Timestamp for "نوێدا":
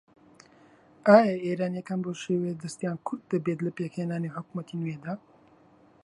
4.81-5.13